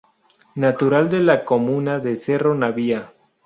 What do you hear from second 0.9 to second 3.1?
de la comuna de Cerro Navia.